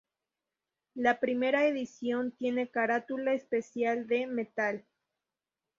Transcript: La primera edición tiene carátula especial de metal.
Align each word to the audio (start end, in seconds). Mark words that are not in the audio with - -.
La 0.95 1.19
primera 1.19 1.67
edición 1.67 2.31
tiene 2.31 2.71
carátula 2.71 3.33
especial 3.33 4.07
de 4.07 4.25
metal. 4.25 4.83